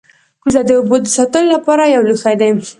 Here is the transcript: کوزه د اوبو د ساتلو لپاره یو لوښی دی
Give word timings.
کوزه 0.41 0.61
د 0.65 0.69
اوبو 0.77 0.95
د 1.03 1.07
ساتلو 1.17 1.47
لپاره 1.55 1.83
یو 1.93 2.01
لوښی 2.09 2.35
دی 2.41 2.49